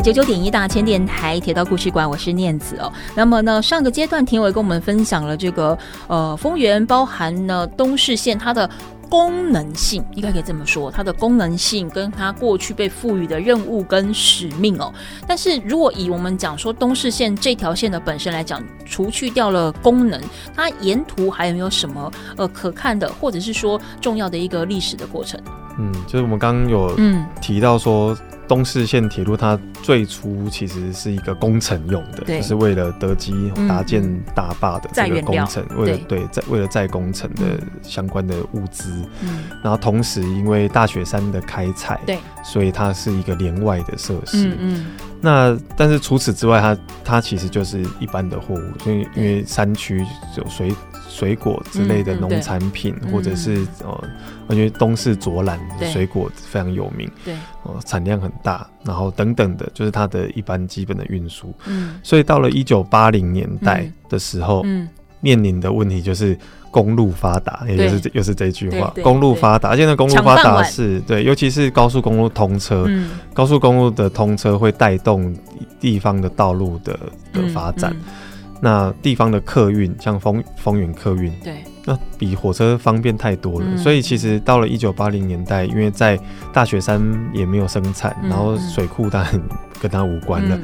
[0.00, 2.92] 九九点一大千电台铁道故事馆，我是念子哦。
[3.16, 8.68] 那么呢，上个阶段田伟跟我们分享了这个呃，丰原包含了东势线它的
[9.08, 14.92] 功能性，应该可以这么说，它的功能性跟它过去被赋予的任务跟使命哦。
[15.26, 20.20] 但是如果以我们讲说东势线这条线的本身来讲，除去掉了功能，
[20.54, 25.40] 它沿途还有没有什么呃可看的，或者是说重要的一个历史的过程？
[25.78, 28.14] 嗯，就是我们刚刚有嗯提到说。
[28.14, 34.02] 嗯东势线铁路它最初其实是一个工程用的，就是为了德基搭建
[34.34, 38.90] 大坝的这个工程，为了对在为了在工程的相关的物资。
[39.20, 44.56] 嗯，然后同时因为大雪山的开采，对，所以它是一个连外的设施。
[44.58, 44.86] 嗯，
[45.20, 50.04] 那但是除此之外，它它其实就是一般的货物，所以因为山区
[50.36, 50.72] 有水
[51.08, 54.04] 水果之类的农产品，嗯、或者是呃，
[54.46, 55.58] 我觉得东势卓兰
[55.92, 61.52] 水果非常有名，对，哦、呃，产量很大，然后等等的，就是它的一般基本的运输。
[61.66, 64.88] 嗯，所以到了一九八零年代的时候，嗯，嗯。
[65.20, 66.38] 面临的问题就是。
[66.78, 68.94] 公路发达，也就是这又是这句话。
[69.02, 75.34] 公路发达，现在公路发达是对，尤其是高速公路通车，嗯、高速公路的通车会带动
[75.80, 76.96] 地方的道路的
[77.32, 77.90] 的发展。
[77.90, 83.66] 嗯嗯、那地方的客运，像丰丰原客运，对，那比火车方便太多了。
[83.68, 86.16] 嗯、所以其实到了一九八零年代，因为在
[86.52, 87.02] 大雪山
[87.34, 89.42] 也没有生产，嗯、然后水库当然
[89.80, 90.56] 跟它无关了。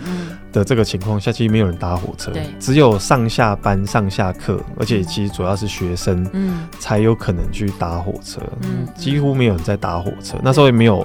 [0.54, 2.46] 的这个情况下，其实没有人搭火车，对。
[2.60, 10.36] 只有上下班、上下课，而且其实主要是学生，嗯，才有可能去搭火车，嗯，几乎没有人在搭火车。
[10.36, 11.04] 嗯、那时候也没有，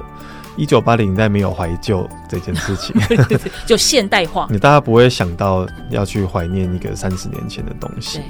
[0.55, 2.95] 一九八零年代没有怀旧这件事情，
[3.65, 8.21] 就现代化， 你大家不会想到要去怀念一个三十年前的东西，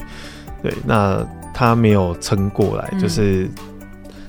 [0.64, 1.22] 对，对，那
[1.54, 3.50] 他没有撑过来，嗯、就是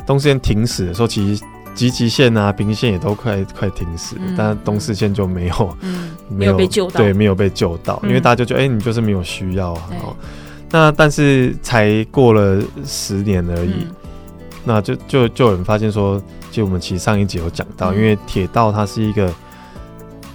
[0.05, 1.45] 东势线停驶的时候，其实。
[1.75, 9.89] 集集线啊，平行线也都快快停驶，嗯、但东四线就没有，嗯、 没有被救到，对，没有被救到，嗯、因为大家就觉得，哎、欸，你就是没有需要啊。
[10.03, 10.17] 哦。
[10.71, 13.95] 那但是才过了十年而已，嗯、
[14.65, 19.33] 那就就就有人发现说，就我们其实上一集有讲到，嗯、因为铁道它是一个，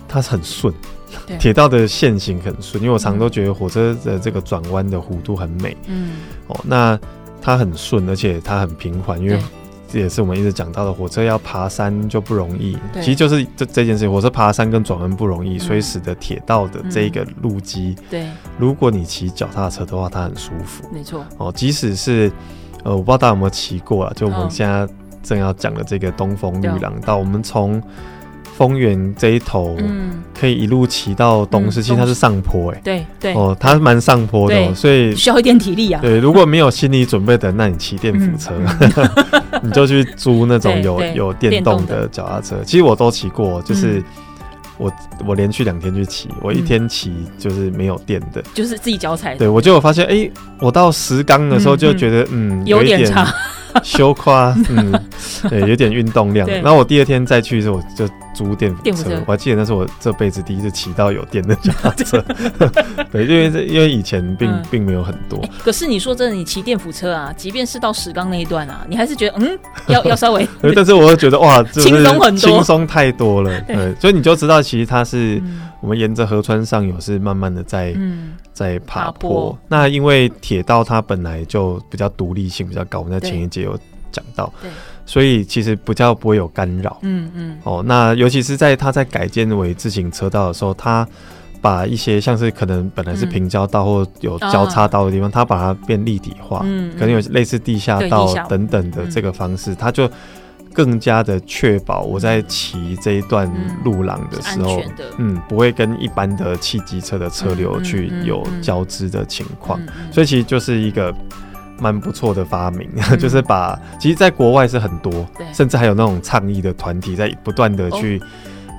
[0.07, 0.73] 它是很顺，
[1.37, 6.13] 铁道的线型很顺，因为我常都觉得火车的这个转弯的弧度很美，嗯，
[6.47, 6.99] 哦，那
[7.41, 9.39] 它很顺，而且它很平缓，因为。
[9.87, 22.31] 这也是我们一直讲到的，火车要爬山就不容易，其实就是这这件事情，火车爬山跟转弯不容易，嗯、所以使得铁道的这个路基，对、嗯，如果你骑脚踏车的话，它很舒服，没错，哦，即使是
[22.83, 24.87] 呃，我不知道大家有没有骑过啊，就我们现在
[25.23, 27.81] 正要讲的这个东风绿廊道，哦、我们从。
[28.57, 35.99] 丰原这一头，嗯，可以一路骑到东势，其实它是上坡，哎，对对，哦，它蛮上坡的，所以需要一点体力啊。
[36.01, 38.53] 对，如果没有心理准备的，那你骑电扶车，
[39.61, 42.07] 你就去租那种有有电动的。
[42.07, 42.55] 脚踏车。
[42.65, 44.01] 其实我都骑过，就是
[44.77, 44.89] 我
[45.27, 49.35] 我连续两天去骑，我一天骑就是没有电的，就是自己脚踩。
[49.35, 53.27] 对，我就有发现，哎，我到石冈的时候就觉得，嗯，有点差，
[53.83, 54.97] 羞夸，嗯，
[55.49, 56.47] 对，有点运动量。
[56.47, 58.07] 然后我第二天再去的时候，我就。
[58.35, 62.23] 租电辅车，我还记得那是我这辈子第一次骑到有电的脚踏车。
[63.11, 65.41] 对，因为因为以前并并没有很多。
[65.63, 70.47] 可是你说真的，你骑电扶车啊，即便是到石冈那一段啊，你还是觉得嗯，要要稍微。
[70.75, 73.61] 但是我会觉得哇，轻松很多，轻松太多了。
[73.61, 75.41] 对，所以你就知道，其实它是
[75.79, 77.95] 我们沿着河川上游是慢慢的在
[78.51, 79.57] 在爬坡。
[79.69, 83.79] 那因为铁道它本来就比较独立性比较高，我们在前一节有
[84.11, 84.51] 讲到。
[84.61, 84.69] 对。
[85.05, 91.07] 所以其实比较不会有干扰，嗯嗯，哦，那尤其是在它在改建为自行车道的时候，它
[91.61, 100.09] 把一些像是可能本来是平交道或有交叉道的地方，它把它变立体化，嗯，可能有类似地下道等等的这个方式，它就
[100.73, 103.47] 更加的确保我在骑这一段
[103.83, 104.81] 路廊的时候，
[105.17, 109.79] 嗯，不会跟一般的汽机车的车流去有交织的情况，
[110.11, 111.13] 所以其实就是一个。
[111.79, 118.25] 蛮不错的发明，嗯、 就是把其实，在国外是很多，甚至还有那种倡议的团体在不断的去，哦、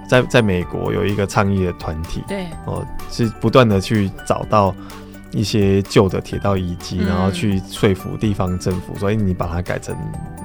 [0.09, 4.75] 在在美国有一个倡议的团体，对，哦，是不断的去找到
[5.33, 9.95] 一些旧的铁道遗迹，嗯、然后去说服地方政府，所以你把它改成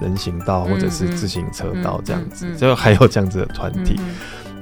[0.02, 4.00] 人行道或者是自行车道这样子，就、还有这样子的团体。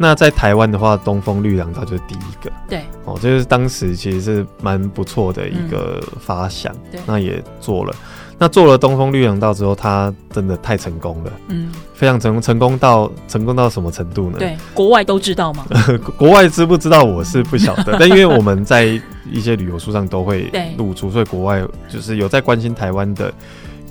[0.01, 7.93] 那在台湾的话，东风绿廊道就是第一个，对，哦，就是当时其实是蛮不错的一个发想，嗯、对，那也做了，
[8.37, 14.37] 那做了东风绿廊道之后，它真的太成功了，嗯，非常成功，成功到成功到什么程度呢？
[14.39, 15.65] 对，国外都知道吗？
[16.17, 18.85] 国外知不知道我是不晓得， 但因为我们在
[19.29, 23.33] 一些旅游书上都会露出，所以国外就是有在关心台湾的。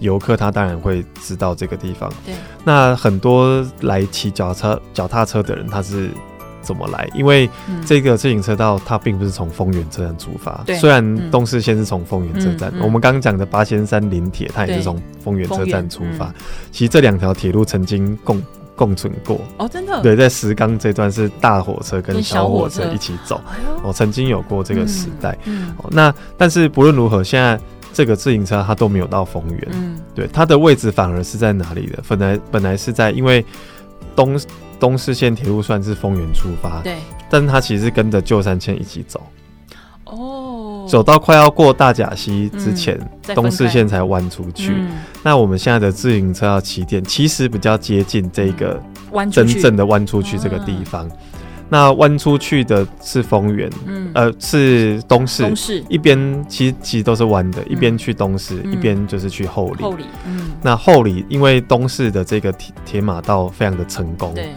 [0.00, 2.10] 游客他当然会知道这个地方。
[2.24, 2.34] 对，
[2.64, 6.10] 那很多来骑脚车、脚踏车的人，他是
[6.60, 7.08] 怎么来？
[7.14, 7.48] 因为
[7.86, 10.62] 这个自行车道它并不是从丰原车站出发。
[10.66, 16.32] 对，虽然东势线是从丰原车站，我们刚刚讲的八仙山林铁，它也是从丰原车站出发。
[16.70, 18.42] 其实这两条铁路曾经共
[18.76, 19.40] 共存过。
[19.56, 20.02] 哦，真的？
[20.02, 23.40] 对，在石冈这段是大火车跟小火车一起走。
[23.82, 25.38] 哦，曾经有过这个时代。
[25.44, 25.74] 嗯。
[25.90, 27.58] 那但是不论如何，现在。
[27.98, 32.00] 这个自行车它都没有到丰原，嗯，对，它的位置反而是在哪里的？
[32.06, 33.44] 本来本来是在，因为
[34.14, 34.40] 东
[34.78, 39.20] 东势线铁路算是丰原出发，对，但是它其实跟着旧山线一起走，
[40.04, 42.96] 哦，走到快要过大甲溪之前，
[43.26, 44.74] 嗯、东势线才弯出去。
[44.76, 44.90] 嗯、
[45.24, 48.80] 那我们现在的自行车要起点，其实比较接近这个
[49.10, 51.10] 弯真正的弯出去这个地方。
[51.68, 59.82] 那弯出去的是丰原，嗯，呃，是东市，东势一边其实其实都是弯的，一边去东势，一边就是去后里。
[59.82, 64.48] 后里，嗯，那后里因为东市的这个铁铁马道非常的成功，对，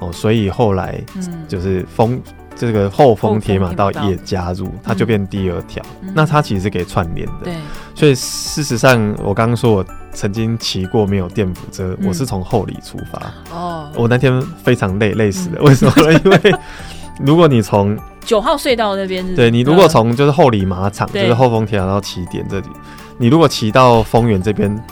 [0.00, 1.00] 哦，所以后来
[1.48, 2.20] 就是丰。
[2.56, 5.84] 这个后丰铁马到也加入，它就变第二条。
[6.00, 7.44] 嗯、那它其实是可以串联的。
[7.44, 7.54] 对。
[7.94, 13.32] 所以事实上，我刚刚说我曾经骑过没有电辅车，嗯、我是从后里出发。
[13.54, 13.88] 哦。
[13.94, 15.58] 我那天非常累，累死了。
[15.60, 16.20] 嗯、为什么呢？
[16.24, 16.54] 因为
[17.24, 22.68] 如果你从九号隧道那边，对你如果从就是后里马场，就是后丰铁马道起点这里，
[23.18, 24.84] 你如果骑到丰原这边，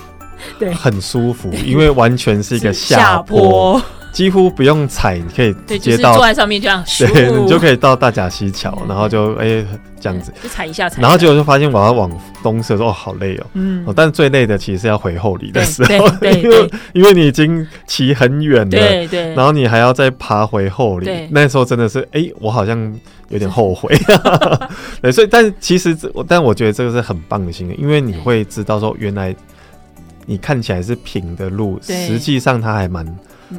[0.59, 3.81] 对，很舒服，因为完全是一个下坡。
[4.15, 9.67] 几乎不用踩，你可以直接到、就是、坐在上面这样， 对，你就可以到大甲溪桥，然后就哎、欸、
[10.01, 12.09] 这样子，就踩一下，踩一下，然后结果就发现我要往
[12.41, 22.79] 东侧说哦好累哦，嗯，但是最累的其实是要回后里的时候，因为 因为你已经骑很远了，对对，然后你还要再爬回后里，那时候真的是哎、欸、我好像
[23.31, 23.93] 有点后悔，
[25.03, 25.97] 对，所以但其实
[26.29, 29.35] 但我觉得这个是很棒的经验，因为你会知道说原来
[30.25, 33.05] 你看起来是平的路，实际上它还蛮。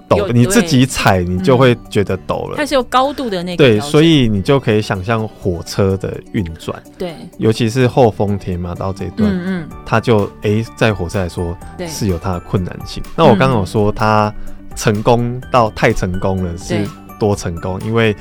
[0.09, 2.57] 陡，你自己踩，你就会觉得抖了。
[2.57, 3.63] 它是有高度的那个。
[3.63, 6.81] 对，所以你就可以想象火车的运转。
[6.97, 11.57] 对，尤其是后丰铁马道这一段，嗯嗯，它就哎，在火车来说
[11.87, 13.03] 是有它的困难性。
[13.15, 14.33] 那我刚刚有说它
[14.75, 16.87] 成功到太成功了，是
[17.19, 17.79] 多成功？
[17.81, 18.15] 因为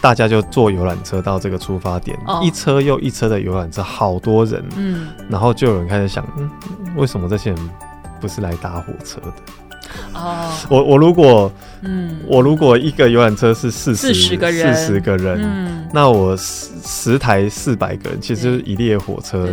[0.00, 6.50] 大家就坐游览车到这个出发点，一车又一车的游览车，好多人，嗯，然后就有人开始想，嗯，
[6.96, 7.70] 为什么这些人
[8.20, 9.32] 不是来搭火车的？
[10.14, 11.50] 哦，我我如果，
[11.82, 19.48] 嗯，我如果一个游览车是四十四十个人，四十个人，嗯，那我十十台四百个人，其实一列火车。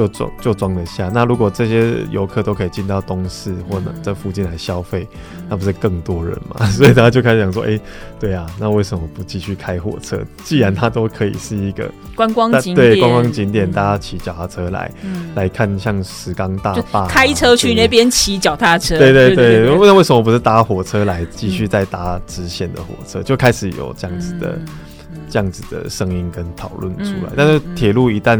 [0.00, 1.10] 就装就装得下。
[1.12, 6.56] 那如果这些游客都可以进到东市或者这附近来消费，嗯、那不是更多人吗？
[6.60, 7.80] 嗯、 所以大家就开始想说，哎、欸，
[8.18, 10.18] 对啊，那为什么不继续开火车？
[10.42, 18.98] 既然它都可以是一个观光景点，对观光景点，大家骑脚踏车来、嗯、来看，像石冈大坝、啊，开车去那边骑脚踏车。
[18.98, 23.20] 对对对，那为什么不是搭火车来继续再搭直线的火车？
[23.20, 24.66] 嗯、就开始有这样子的、嗯、
[25.28, 27.32] 这样子的声音跟讨论出来。
[27.32, 28.38] 嗯、但是铁路一旦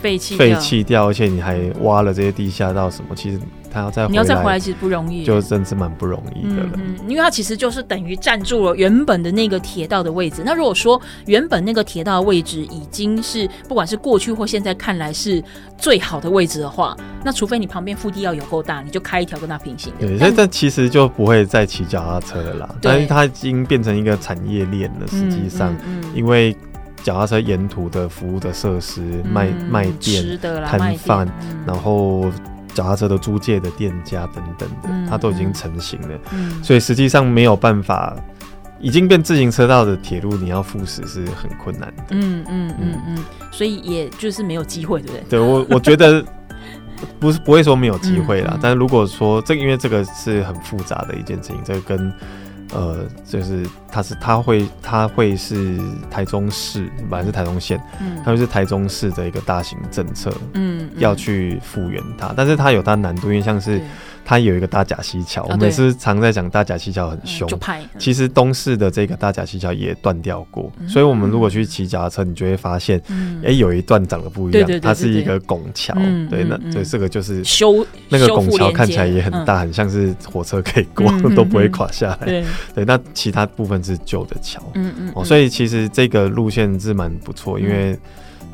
[0.00, 3.14] 废弃废弃掉，而且你还挖了这些地下道什么？
[3.14, 3.40] 其实
[3.70, 6.70] 他要再你要再回来，其实不容易，就真是蛮不容易的了。
[6.76, 10.42] 嗯，因为它其实就是等于占住了原本的那个铁道的位置。
[10.44, 15.42] 那如果说原本那个铁道的位置已经是不管是过去或现在看来是
[15.76, 20.06] 最好的位置的话，那除非你旁边腹地要有够大，你就开一条跟它平行的。
[20.06, 22.68] 对，但但其实就不会再骑脚踏车了啦。
[22.80, 25.06] 对但是它已经变成一个产业链了。
[25.08, 26.56] 实际上，嗯嗯嗯、因为。
[27.02, 31.28] 脚踏车沿途的服务的设施，卖卖店、摊贩，
[31.66, 32.30] 然后
[32.74, 36.18] 脚踏车的租借的店家等等的，它都已经成型了。
[36.62, 38.14] 所以实际上没有办法，
[38.80, 42.04] 已经变自行车道的铁路，你要复驶是很困难的。
[42.10, 43.18] 嗯嗯嗯嗯，
[43.50, 45.22] 所以也就是没有机会，对不对？
[45.30, 46.24] 对我 我觉得
[47.18, 52.12] 不是不会说没有机会啦，但是如果说这个，因为这个是很复杂的一件事情，这个跟。
[52.72, 55.78] 呃，就是它是它会它会是
[56.10, 63.80] 台中市，本来是台中县，嗯，它会是台中市的一个大型政策，嗯，要去复原它，但是它有它难度，因为像是。
[64.24, 67.48] 它有一个大甲溪桥，我们是常在讲大甲溪桥很凶。
[67.98, 73.00] 其实东市的这个大甲溪桥也断掉过，所以我们如果去骑脚踏车，你就会发现，
[73.42, 75.94] 哎，有一段长得不一样，它是一个拱桥。
[76.28, 82.44] 对，那所以这个就是修那个拱桥看起来也很大，很像是火车可以过， 都不会垮下来。
[82.74, 84.62] 对，那其他部分是旧的桥。
[84.74, 85.12] 嗯嗯。
[85.14, 87.98] 哦，所以其实这个路线是蛮不错，因为。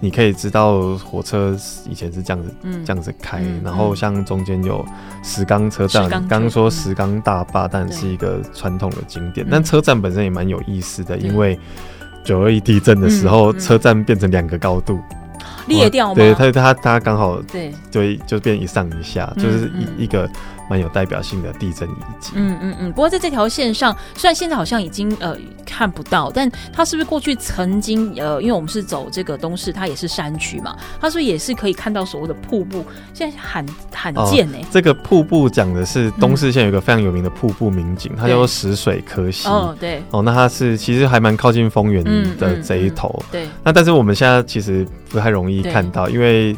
[0.01, 1.57] 你可以知道火车
[1.89, 4.85] 以前是这样子，嗯、这样子开，嗯、然后像中间有
[5.23, 11.59] 石冈车站，刚刚说石冈大坝，但是一个传统的景点，但车站本身也蛮有意思的，因为
[12.23, 15.01] 九二一地震的时候，车站变成两个高度。
[15.69, 16.15] 裂掉吗？
[16.17, 20.29] 对，它它它刚好对对，就变一上一下，就是一一个
[20.69, 22.33] 蛮有代表性的地震遗迹。
[22.35, 22.93] 嗯嗯嗯。
[22.93, 25.37] 不过在这条线上，虽然现在好像已经呃
[25.67, 32.85] 看不到，但它是不是过去曾经呃，因为我们是走这个东势，它也是山区嘛，它是不是也是可以看到所谓的瀑布？
[33.13, 34.59] 现在罕罕见呢。
[34.71, 39.49] 这个瀑布讲的是东势县有一个非常有名的瀑布名景，它叫做石水科溪。
[39.49, 40.03] 哦，对。
[40.11, 42.05] 哦，那它是其实还蛮靠近丰原
[42.37, 43.23] 的这一头。
[43.33, 43.49] 对。
[43.65, 45.65] 那但是我们现在其实不太容易。
[45.65, 46.55] 看到，因为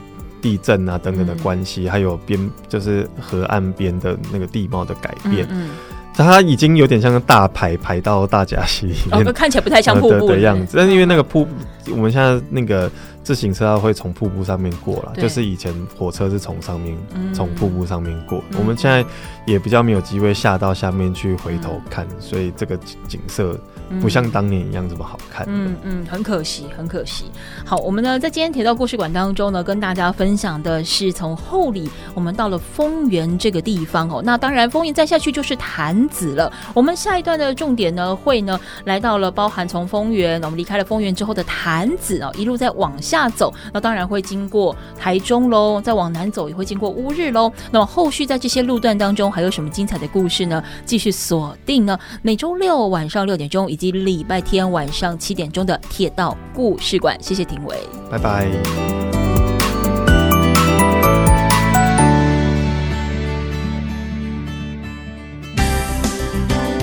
[0.47, 2.39] 地震啊等等的关系，还有边
[2.69, 5.71] 就是河岸边的那个地貌的改变，嗯，
[6.15, 10.77] 它已经有点像大排排到大甲溪里面，看起来不太像瀑布的样子。
[10.77, 11.51] 但是因为那个瀑布，
[11.91, 12.89] 我们现在那个
[13.25, 16.97] 自行车道会从瀑布上面过了，就是以前火车是从上面
[17.35, 19.05] 从、嗯、瀑布上面过，嗯、我们现在
[19.47, 22.77] 也比较没有机会下到下面去回头看，嗯、所以这个
[23.09, 23.59] 景色。
[24.01, 25.47] 不像当年一样这么好看。
[25.49, 27.25] 嗯嗯，很可惜，很可惜。
[27.65, 34.21] 好，我们呢在今天铁道故事馆当中呢，跟大家分享的是从后里我们到了丰原这个地方哦。
[34.25, 36.53] 那当然，丰原再下去就是潭子了。
[36.75, 47.53] 我们下一段的重点呢，会呢来到了包含从丰原，我们离开了丰原之后的潭子哦，一路再往下走，那当然会经过台中喽，再往南走也会经过乌日喽。
[47.71, 50.61] 那么后续在这些路段当中还有什么精彩的故事呢？
[50.85, 53.71] 继续锁定呢每周六晚上六点钟。
[53.77, 57.77] 以及礼拜天晚上七点钟的铁道故事馆，谢谢庭伟，
[58.11, 58.49] 拜拜。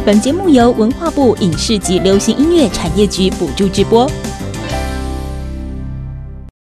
[0.05, 4.07] 本节目由文化部影视及流行音乐产业局补助直播。